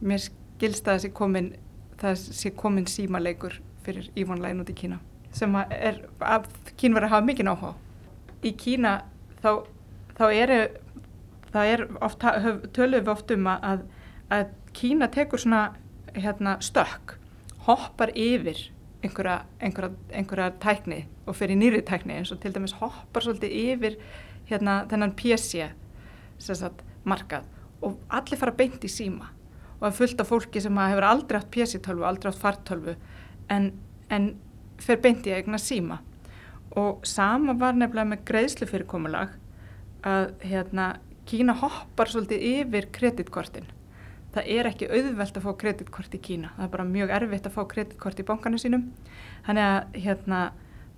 [0.00, 1.02] mér skilst að
[1.98, 5.00] það sé komin, símaleikur fyrir Ívonlægin út í Kína
[5.34, 6.48] sem er að
[6.80, 7.72] kínverðar hafa mikið náhá.
[8.42, 8.94] Í Kína
[9.42, 9.50] þá,
[10.16, 10.58] þá eru,
[11.52, 12.26] það er oft,
[12.76, 13.84] tölum við oft um að,
[14.32, 15.62] að Kína tekur svona
[16.16, 17.16] hérna, stökk,
[17.66, 18.68] hoppar yfir
[19.02, 23.98] einhverja, einhverja, einhverja tækni og fyrir nýri tækni eins og til dæmis hoppar svolítið yfir
[24.48, 25.68] hérna, þennan PC
[26.38, 27.46] sagt, markað.
[27.82, 29.30] Og allir fara beint í síma.
[29.78, 32.96] Og það er fullt af fólki sem hefur aldrei átt PC-tölvu, aldrei átt fartölvu
[33.54, 33.70] en,
[34.10, 34.32] en
[34.82, 36.00] fer beint í eigna síma.
[36.78, 39.36] Og sama var nefnilega með greiðslu fyrirkomulag
[40.06, 40.96] að hérna,
[41.28, 43.66] Kína hoppar svolítið yfir kreditkortin.
[44.34, 46.50] Það er ekki auðvelt að fá kreditkort í Kína.
[46.56, 48.84] Það er bara mjög erfitt að fá kreditkort í bankanu sínum.
[49.46, 50.40] Þannig að, hérna,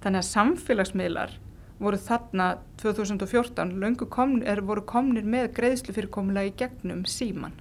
[0.02, 1.36] þannig að samfélagsmiðlar
[1.80, 2.48] voru þarna
[2.82, 7.54] 2014, löngu komnir, er, voru komnir með greiðslu fyrirkomulag í gegnum síman.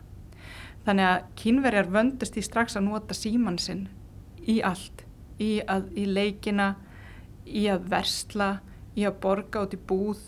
[0.88, 3.88] Þannig að kínverjar vöndust í strax að nota síman sinn
[4.50, 5.06] í allt,
[5.40, 6.74] í, að, í leikina,
[7.46, 8.50] í að versla,
[8.98, 10.22] í að borga út í búð,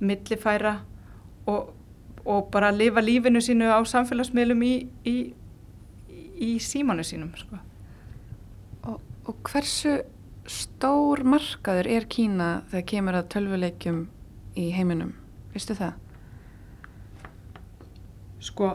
[0.00, 0.80] millifæra
[1.48, 1.70] og,
[2.24, 4.74] og bara lifa lífinu sínu á samfélagsmiðlum í,
[5.08, 5.16] í,
[6.36, 7.32] í símanu sínum.
[7.38, 7.60] Sko.
[8.90, 10.00] Og, og hversu
[10.50, 14.04] stór markaður er Kína þegar kemur að tölvuleikjum
[14.58, 15.12] í heiminum?
[15.54, 15.98] Vistu það?
[18.40, 18.70] Sko,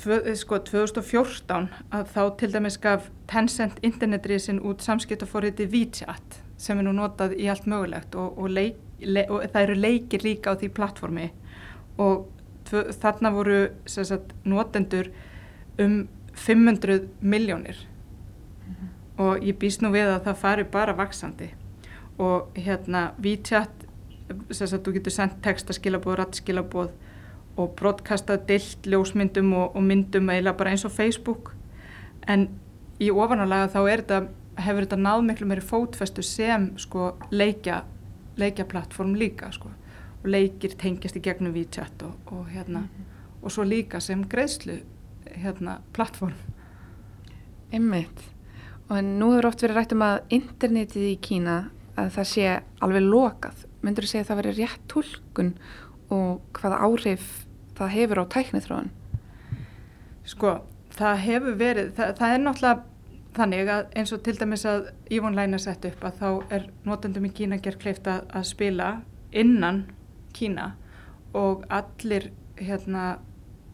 [0.00, 6.86] tvö, sko 2014 að þá til dæmis gaf Tencent internetriðsinn út samskiptaforriði WeChat sem er
[6.86, 10.58] nú notað í allt mögulegt og, og, leik, le, og það eru leikir líka á
[10.60, 11.28] því plattformi
[11.98, 12.30] og
[13.00, 15.10] þarna voru sagt, notendur
[15.78, 17.76] um 500 miljónir
[18.66, 19.22] mm -hmm.
[19.22, 21.54] og ég býst nú við að það fari bara vaksandi
[22.18, 23.70] og hérna WeChat,
[24.48, 26.90] þess að þú getur sendt textaskilabóð, rattskilabóð
[27.56, 31.54] og broadcasta dilt ljósmyndum og, og myndum eiginlega bara eins og Facebook.
[32.28, 32.48] En
[33.00, 34.20] í ofanálega þá þetta,
[34.56, 37.82] hefur þetta náð miklu meiri fótfestu sem sko leikja
[38.36, 39.70] leikja plattform líka sko
[40.24, 43.42] leikir tengjast í gegnum WeChat og, og hérna mm -hmm.
[43.42, 44.80] og svo líka sem greiðslu
[45.26, 46.32] hérna plattform
[47.72, 48.34] Einmitt
[48.88, 53.02] og nú hefur oft verið rætt um að internetið í Kína að það sé alveg
[53.02, 55.52] lokað myndur þú segja að það veri rétt tólkun
[56.08, 57.46] og hvaða áhrif
[57.78, 58.90] það hefur á tæknithráðan?
[60.24, 60.58] Sko,
[60.94, 62.82] það hefur verið, það, það er náttúrulega
[63.34, 67.32] þannig að eins og til dæmis að Ívonlæna sett upp að þá er notendum í
[67.34, 68.90] Kína gerð kleift að, að spila
[69.34, 69.84] innan
[70.34, 70.72] Kína
[71.34, 73.18] og allir hérna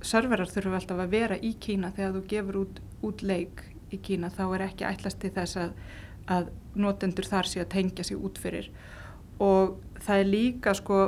[0.05, 4.31] serverar þurfum alltaf að vera í Kína þegar þú gefur út, út leik í Kína
[4.33, 5.75] þá er ekki ætlasti þess að,
[6.31, 8.71] að notendur þar sé að tengja sig út fyrir.
[9.41, 11.01] Og það er líka sko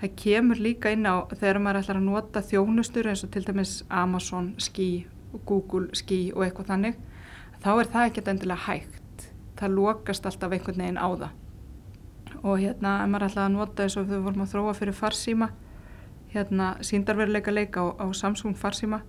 [0.00, 3.78] það kemur líka inn á þegar maður ætlar að nota þjónustur eins og til dæmis
[3.88, 7.00] Amazon Ski og Google Ski og eitthvað þannig
[7.62, 9.26] þá er það ekkert endilega hægt.
[9.56, 11.45] Það lokast alltaf einhvern veginn á það
[12.46, 15.50] og hérna ef maður ætlar að nota eins og við vorum að þróa fyrir farsíma
[16.30, 19.02] hérna síndarveruleika leika á, á Samsung farsíma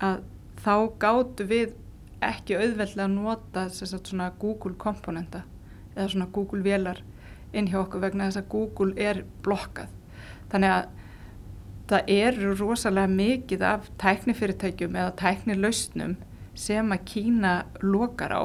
[0.00, 0.22] að
[0.62, 1.74] þá gáttu við
[2.22, 5.42] ekki auðveldlega að nota sagt, Google komponenta
[5.96, 7.02] eða svona Google velar
[7.52, 9.90] inn hjá okkur vegna þess að Google er blokkað.
[10.52, 10.90] Þannig að
[11.92, 16.16] það eru rosalega mikið af tæknifyrirtækjum eða tæknilausnum
[16.54, 18.44] sem að Kína lokar á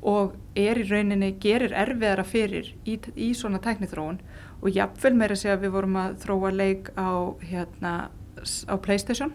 [0.00, 0.36] og
[0.68, 4.20] er í rauninni, gerir erfiðara fyrir í, í svona tæknithróun
[4.60, 7.10] og jáfnvel meira segja að við vorum að þróa leik á,
[7.44, 7.94] hérna,
[8.68, 9.34] á Playstation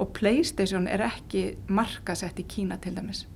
[0.00, 3.26] og Playstation er ekki markasett í Kína til dæmis.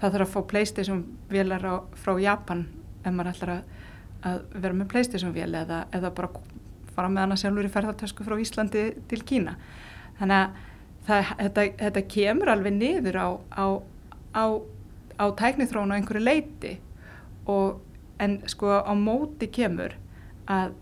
[0.00, 2.66] Það þarf að fá Playstation velar á, frá Japan
[3.04, 3.76] ef maður ætlar að,
[4.28, 6.32] að vera með Playstation vel eða, eða bara
[6.94, 9.56] fara með hana sjálfur í ferðartösku frá Íslandi til Kína.
[10.18, 10.58] Þannig að
[11.06, 13.66] það, þetta, þetta kemur alveg niður á, á,
[14.36, 14.44] á,
[15.20, 16.78] á tæknithrónu á einhverju leiti
[17.46, 17.80] og
[18.20, 19.96] en sko á móti kemur
[20.48, 20.72] að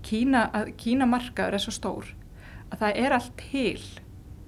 [0.00, 2.06] Kína, að Kína markaður er svo stór
[2.70, 3.82] að það er allt til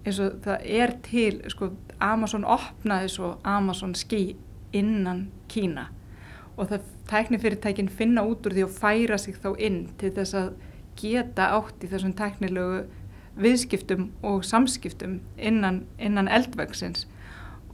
[0.03, 1.71] eins og það er til sko
[2.03, 4.37] Amazon opnaði svo Amazon ski
[4.73, 5.89] innan Kína.
[6.57, 10.51] Og það tæknifyrirtækin finna út úr því og færa sig þá inn til þess að
[10.99, 12.83] geta átt í þessum tæknilegu
[13.41, 17.07] viðskiptum og samskiptum innan, innan eldvegsins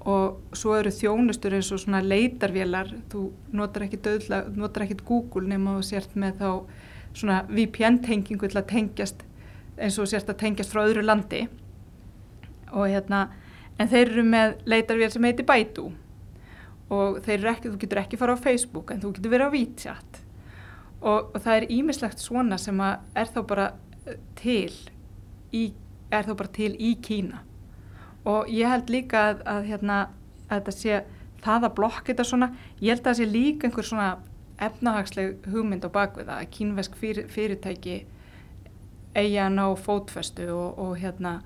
[0.08, 5.48] og svo eru þjónustur eins og svona leitarvélar, þú notar ekki döðla, notar ekki Google
[5.50, 6.50] nema þú sért með þá
[7.18, 9.24] svona VPN-tengingu til að tengjast
[9.78, 11.42] eins og sért að tengjast frá öðru landi.
[12.72, 13.26] Og hérna
[13.78, 15.90] en þeir eru með leitarvél sem heiti Baidu.
[16.88, 19.54] Og þeir eru ekki, þú getur ekki fara á Facebook en þú getur verið á
[19.56, 20.22] WeChat.
[20.98, 23.68] Og, og það er ímislegt svona sem að er þá bara
[24.06, 24.72] eh, til
[25.54, 25.68] í,
[26.10, 27.44] er þá bara til í Kína
[28.28, 29.98] og ég held líka að, að hérna
[30.48, 31.00] að þetta sé
[31.44, 34.08] það að blokka þetta svona ég held að það sé líka einhver svona
[34.68, 37.98] efnahagsleg hugmynd á bakvið að kínvesk fyrir, fyrirtæki
[39.18, 41.38] eigi að ná fótfestu og, og hérna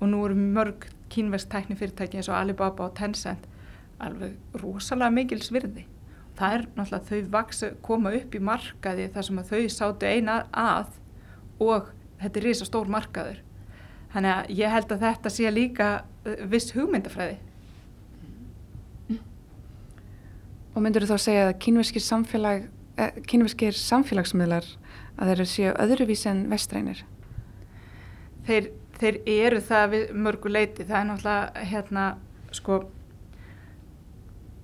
[0.00, 3.48] og nú eru mörg kínvesk tækni fyrirtæki eins og Alibaba og Tencent
[4.00, 5.86] alveg rosalega mikil svirði
[6.40, 10.36] það er náttúrulega þau vaksa, koma upp í markaði þar sem að þau sátu eina
[10.56, 10.94] að
[11.60, 11.90] og
[12.20, 13.42] þetta er risa stór markaður.
[14.14, 15.90] Þannig að ég held að þetta sé líka
[16.24, 17.38] viss hugmyndafræði.
[20.70, 22.68] Og myndur þú þá segja að kínverskir samfélag
[23.00, 24.68] eh, kínverskir samfélagsmiðlar
[25.20, 27.02] að þeir séu öðruvís en vestrænir?
[28.46, 32.06] Þeir, þeir eru það við mörgu leiti það er náttúrulega hérna
[32.54, 32.78] sko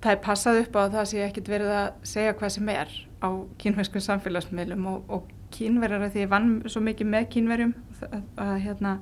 [0.03, 2.95] það er passað upp á að það sé ekkit verið að segja hvað sem er
[3.17, 3.29] á
[3.61, 8.53] kínverskum samfélagsmiðlum og, og kínverjar að því ég vann svo mikið með kínverjum að, að
[8.65, 8.93] hérna,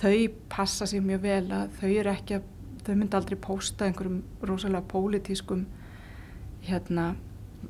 [0.00, 0.16] þau
[0.52, 2.50] passa sér mjög vel að þau eru ekki að
[2.84, 5.64] þau myndi aldrei posta einhverjum rosalega pólitískum
[6.64, 7.14] hérna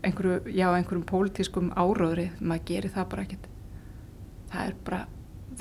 [0.03, 2.31] einhverju, já, einhverjum pólitískum áróðri.
[2.41, 3.51] Maður gerir það bara ekkit
[4.55, 5.01] það er bara,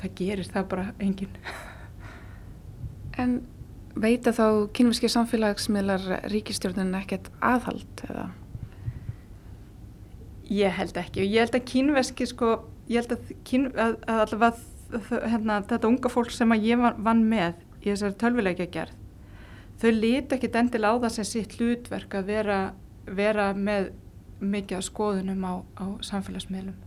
[0.00, 1.38] það gerir það bara enginn.
[3.14, 3.34] En
[3.94, 8.24] veita þá kynverski samfélagsmiðlar ríkistjórnun ekkert aðhald eða?
[10.50, 11.22] Ég held ekki.
[11.22, 12.48] Og ég held að kynverski sko,
[12.90, 14.73] ég held að, kyn, að, að allavega
[15.10, 19.00] hérna, þetta unga fólk sem að ég vann með í þessari tölvilegja gerð
[19.82, 22.58] þau líti ekki endil á það sem sitt hlutverk að vera,
[23.04, 23.92] vera með
[24.40, 26.84] mikið af skoðunum á, á samfélagsmiðlum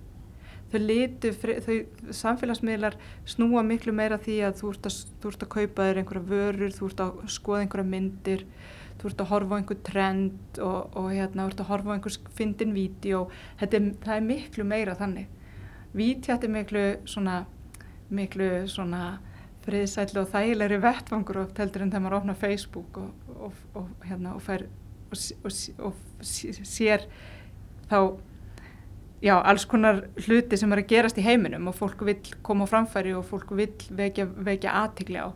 [0.72, 5.54] þau litu, þau samfélagsmiðlar snúa miklu meira því að þú ert að, þú ert að
[5.54, 8.44] kaupa þér einhverja vörur, þú ert að skoða einhverja myndir,
[9.00, 11.96] þú ert að horfa á einhver trend og, og hérna, þú ert að horfa á
[11.96, 13.28] einhvers fyndin vídeo,
[13.62, 13.78] það
[14.18, 15.30] er miklu meira þannig.
[15.98, 17.46] Vítjátt er miklu svona,
[18.10, 19.18] miklu svona
[19.68, 24.36] friðsætlu og þægilegri vettfangur og teltur en þegar maður opnar Facebook og, og, og hérna
[24.38, 24.68] og fær
[26.24, 27.04] sér
[27.88, 28.00] þá
[29.24, 32.72] já, alls konar hluti sem er að gerast í heiminum og fólk vil koma á
[32.72, 35.30] framfæri og fólk vil vekja, vekja aðtikli á.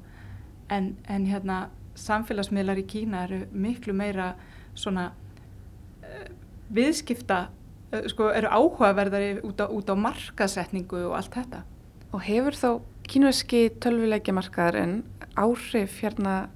[0.72, 1.64] En, en hérna
[2.00, 4.34] samfélagsmiðlar í Kína eru miklu meira
[4.76, 6.30] svona uh,
[6.72, 11.66] viðskipta uh, sko, eru áhugaverðari út á, á markasetningu og allt þetta
[12.12, 12.70] Og hefur þá
[13.08, 14.98] kínuski tölvuleikja markaðarinn
[15.40, 16.50] áhrif hérna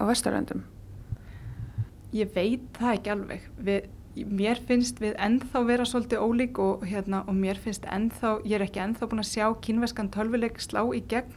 [0.00, 0.62] á vesturlöndum?
[2.16, 3.44] Ég veit það ekki alveg.
[3.60, 3.90] Við
[4.28, 8.64] mér finnst við ennþá vera svolítið ólík og, hérna, og mér finnst ennþá, ég er
[8.66, 11.32] ekki ennþá búin að sjá kínveskan tölvuleik slá í gegn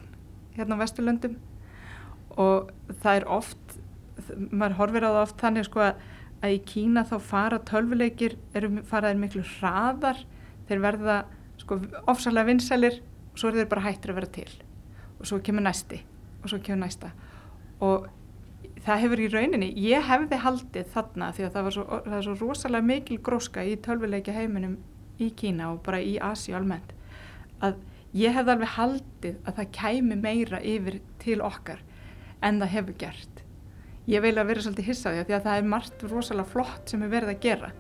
[0.55, 1.35] hérna á Vesturlöndum.
[2.39, 2.71] Og
[3.03, 3.75] það er oft,
[4.51, 6.05] maður horfir á það oft þannig sko að,
[6.43, 10.23] að í Kína þá fara tölvuleikir, eru faraðir miklu hraðar,
[10.67, 11.19] þeir verða
[11.59, 11.79] sko
[12.11, 12.99] ofsalega vinsælir
[13.35, 14.51] og svo er þeir bara hættir að vera til.
[15.19, 15.99] Og svo kemur næsti
[16.39, 17.09] og svo kemur næsta.
[17.83, 18.05] Og
[18.85, 22.35] það hefur í rauninni, ég hefði haldið þarna því að það, svo, það er svo
[22.39, 24.77] rosalega mikil gróska í tölvuleikja heiminum
[25.19, 26.93] í Kína og bara í Asi almennt
[27.63, 27.79] að
[28.15, 31.83] ég hefði alveg haldið að það kæmi meira yfir til okkar
[32.45, 33.43] en það hefur gert.
[34.07, 37.15] Ég vil að vera svolítið hissaði því að það er margt rosalega flott sem er
[37.15, 37.71] verið að gera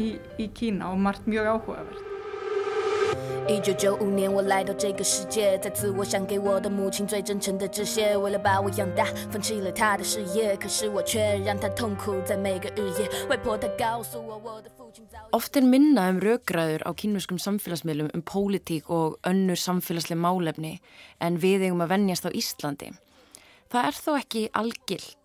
[0.00, 2.09] í, í Kína og margt mjög áhugavert
[3.49, 8.17] 一九九五年，我来到这个世界，在此我想给我的母亲最真诚的致谢。
[8.17, 13.09] 为了把我养大，放弃了她的事业，可是我却让她痛苦在每个日夜。
[13.29, 15.19] 外婆她告诉我，我的父亲早。
[15.37, 20.79] Oft er minna um raugræður á kínvöskum samfélagsmiðlum um pólitík og önnur samfélagslega málefni
[21.19, 22.93] en við eigum að vennjast á Íslandi.
[23.69, 25.17] Það er þó ekki algilt.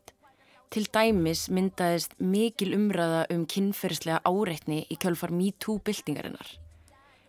[0.71, 6.59] Til dæmis myndaðist mikil umræða um kynferðslega áreitni í kjölfar MeToo-byltingarinnar.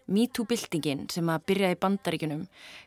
[0.07, 2.45] MeToo-byltingin sem að byrja í bandaríkunum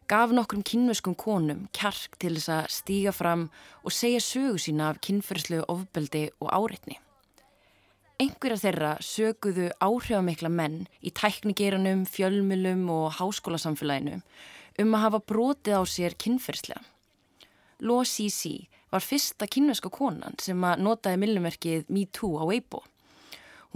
[0.07, 3.49] gaf nokkrum kynveskum konum kjark til þess að stíga fram
[3.83, 6.99] og segja sögu sína af kynferðslu ofbeldi og áreitni.
[8.19, 14.19] einhverja þeirra söguðu áhrifamikla menn í tæknigeranum, fjölmulum og háskólasamfélaginu
[14.79, 16.83] um að hafa brotið á sér kynferðslega.
[17.79, 22.83] Lo Sisi var fyrsta kynveska konan sem að notaði millimerkið MeToo á Weibo.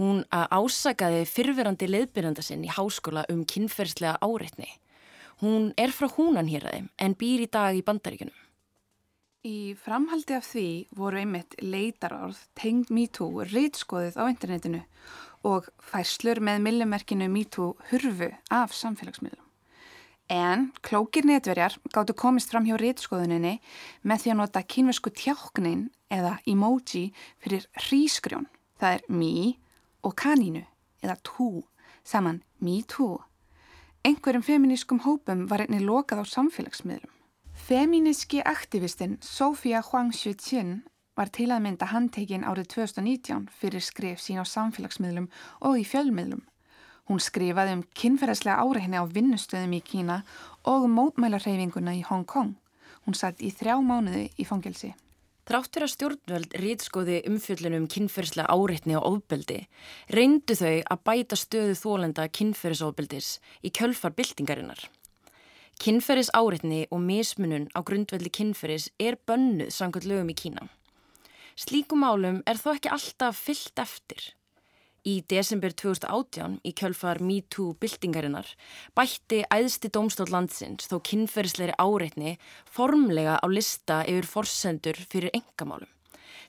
[0.00, 4.66] Hún ásakaði fyrfirandi leiðbyrjanda sinn í háskóla um kynferðslega áreitni.
[5.42, 8.34] Hún er frá húnan hér aðeim en býr í dag í bandaríkunum.
[9.44, 14.80] Í framhaldi af því voru einmitt leitarorð tengd MeToo reytskoðið á internetinu
[15.44, 19.42] og færslur með millimerkinu MeToo hurfu af samfélagsmiðlum.
[20.32, 23.58] En klókir netverjar gáttu komist fram hjá reytskoðuninni
[24.02, 27.10] með því að nota kynversku tjáknin eða emoji
[27.44, 28.48] fyrir hrísgrjón.
[28.80, 29.34] Það er me
[30.04, 30.64] og kanínu
[31.02, 31.64] eða tú
[32.04, 33.18] saman me too.
[34.04, 37.12] Einhverjum feminískum hópum var einni lokað á samfélagsmiðlum.
[37.54, 40.82] Femíniski aktivistinn Sofia Huang Xueqin
[41.16, 45.30] var til að mynda handtekinn árið 2019 fyrir skrif sín á samfélagsmiðlum
[45.60, 46.42] og í fjölmiðlum.
[47.08, 50.22] Hún skrifaði um kynferðslega áreikni á vinnustöðum í Kína
[50.64, 52.54] og mótmælarreyfinguna í Hong Kong.
[53.04, 54.94] Hún satt í þrjá mánuði í fangelsi.
[55.44, 59.58] Þráttur að stjórnvöld rýtskóði umfjöllunum kynferðslega áreitni og ofbeldi,
[60.08, 63.28] reyndu þau að bæta stöðu þólenda kynferðisofbeldis
[63.60, 64.86] í kjölfar byltingarinnar.
[65.84, 70.64] Kynferðis áreitni og mismunun á grundveldi kynferðis er bönnuð samkvæmt lögum í Kína.
[71.60, 74.32] Slíkum málum er þó ekki alltaf fyllt eftir.
[75.04, 78.48] Í desember 2018 í kjölfar MeToo-byltingarinnar
[78.96, 82.38] bætti æðsti dómstól landsins þó kynferðisleiri áreitni
[82.72, 85.90] formlega á lista yfir forsendur fyrir engamálum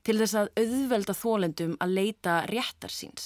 [0.07, 3.25] til þess að auðvelda þólendum að leita réttar síns.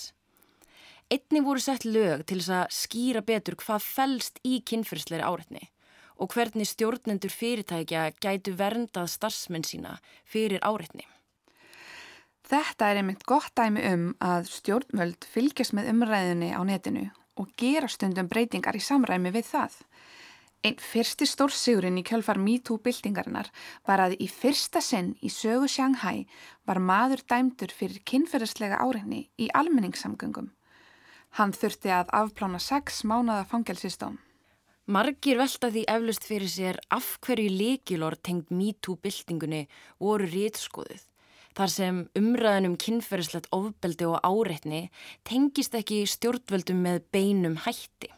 [1.14, 5.70] Einni voru sett lög til þess að skýra betur hvað fælst í kynferðisleiri áreitni
[6.18, 11.06] og hvernig stjórnendur fyrirtækja gætu verndað starfsmenn sína fyrir áreitni.
[12.50, 17.04] Þetta er einmitt gott dæmi um að stjórnvöld fylgjast með umræðinni á netinu
[17.38, 19.76] og gera stundum breytingar í samræmi við það.
[20.66, 23.52] Einn fyrsti stórsigurinn í kjölfar MeToo-byltingarinnar
[23.88, 26.26] var að í fyrsta sinn í sögu Shanghai
[26.66, 30.50] var maður dæmdur fyrir kynferðislega áreikni í almenningssamgöngum.
[31.38, 34.18] Hann þurfti að afplána sex mánada fangelsistóm.
[34.90, 39.68] Margir velta því eflust fyrir sér af hverju líkilor tengd MeToo-byltingunni
[40.02, 41.06] voru rétskoðuð
[41.58, 44.84] þar sem umræðinum kynferðislegt ofbeldi og áreitni
[45.28, 48.12] tengist ekki stjórnvöldum með beinum hætti.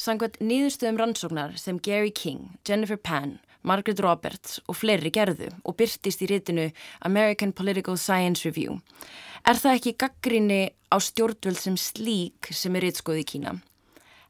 [0.00, 6.22] Sangvært nýðustöðum rannsóknar sem Gary King, Jennifer Pan, Margaret Roberts og fleiri gerðu og byrtist
[6.24, 6.70] í rétinu
[7.04, 8.78] American Political Science Review
[9.44, 13.54] er það ekki gaggrinni á stjórnvöld sem slík sem er rétskoði í Kína.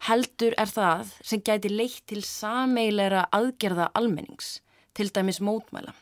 [0.08, 4.60] Heldur er það sem gæti leitt til sameilera aðgerða almennings,
[4.96, 5.92] til dæmis mótmæla.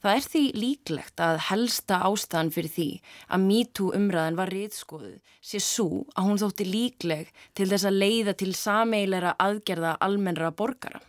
[0.00, 2.88] Það er því líklegt að helsta ástæðan fyrir því
[3.28, 7.28] að MeToo umræðin var reyðskoðuð sé svo að hún þótti líkleg
[7.58, 11.02] til þess að leiða til sameilera aðgerða almennra borgara.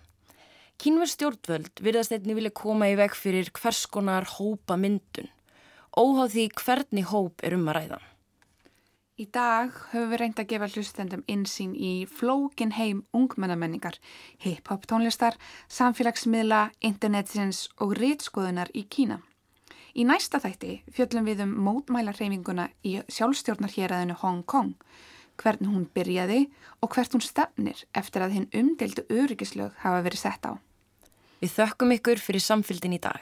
[0.82, 5.32] Kínverð stjórnvöld virðast einni vilja koma í veg fyrir hvers konar hópa myndun,
[5.96, 8.02] óháð því hvernig hóp er um að ræða.
[9.22, 14.00] Í dag höfum við reynd að gefa hlustendum insýn í flókin heim ungmennamenningar,
[14.42, 15.36] hip-hop tónlistar,
[15.70, 19.20] samfélagsmiðla, internetsins og rýtskoðunar í Kína.
[19.94, 24.74] Í næsta þætti fjöllum við um mótmælarreifinguna í sjálfstjórnarhéræðinu Hong Kong,
[25.38, 26.48] hvern hún byrjaði
[26.82, 30.58] og hvert hún stefnir eftir að hinn umdeldu öryggislög hafa verið sett á.
[31.44, 33.22] Við þökkum ykkur fyrir samfélgin í dag.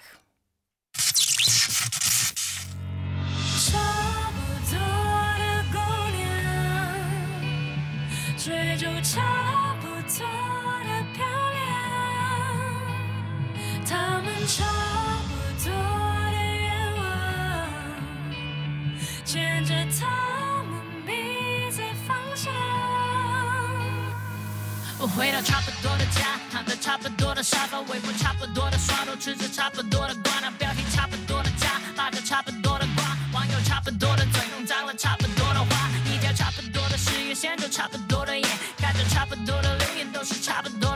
[25.19, 33.03] 回到差不多的家，躺在差不多的沙发，微博差不多的刷都，吃着差不多的瓜，那标题差不多的家，骂着差不多的瓜，
[33.33, 38.47] 网友差不多的嘴，用脏了差不多的话，一条差不多的事业线，就差不多的眼，
[38.77, 40.88] 看着差不多的留言，都是差不多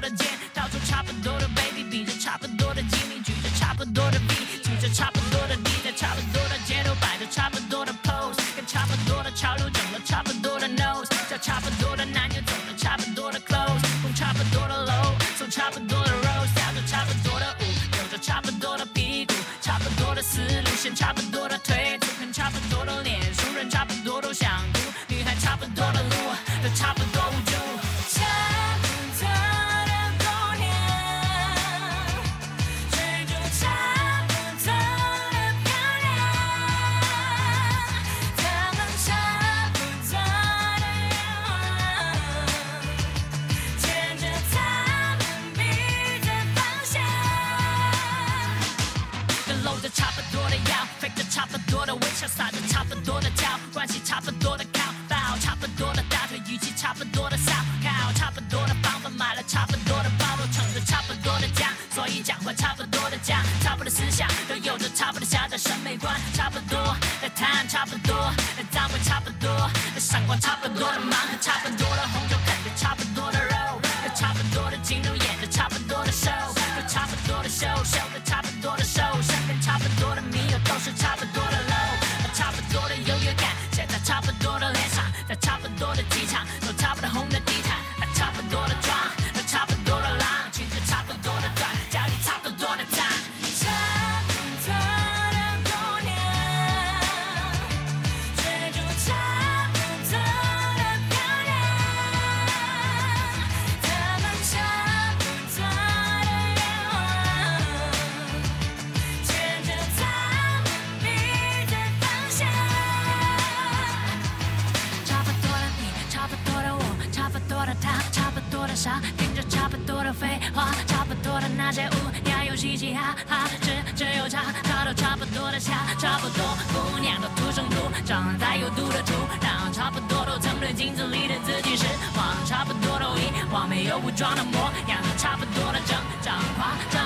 [122.93, 127.75] 呀、哈，只只有差，差到差不多的下，差不多姑娘都土生土
[128.05, 131.85] 长在有毒的土壤，差不多都曾对镜子里的自己失
[132.15, 137.02] 望，差不多都遗忘，没有武装的模样，差不多的整张，夸张。